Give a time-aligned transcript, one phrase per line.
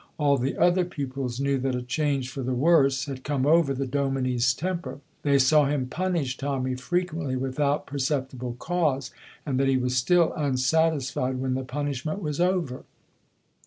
[0.17, 3.85] All the other pupils knew that a change for the worse had come over the
[3.85, 4.99] dominie's temper.
[5.21, 9.11] They saw him punish Tommy frequently without perceptible cause,
[9.45, 12.83] and that he was still unsatisfied when the punishment was over.